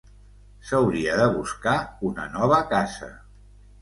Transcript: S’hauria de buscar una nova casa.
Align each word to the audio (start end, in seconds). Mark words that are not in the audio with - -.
S’hauria 0.69 1.17
de 1.19 1.27
buscar 1.35 1.75
una 2.11 2.25
nova 2.39 2.61
casa. 2.73 3.11